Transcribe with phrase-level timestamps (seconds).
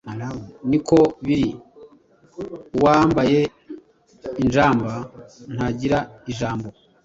[0.69, 1.49] ni ko biri
[2.79, 3.39] uwambaye
[4.43, 4.91] injamba
[5.53, 5.99] ntagira
[6.31, 6.67] ijambo”